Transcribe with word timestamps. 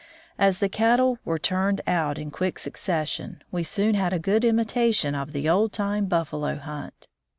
As 0.39 0.57
the 0.57 0.67
cattle 0.67 1.19
were 1.23 1.37
turned 1.37 1.79
out 1.85 2.17
in 2.17 2.31
quick 2.31 2.57
succes 2.57 3.07
sion, 3.09 3.43
we 3.51 3.61
soon 3.61 3.93
had 3.93 4.13
a 4.13 4.17
good 4.17 4.43
imitation 4.43 5.13
of 5.13 5.31
the 5.31 5.47
old 5.47 5.71
time 5.73 6.07
buffalo 6.07 6.55
hunt. 6.57 7.07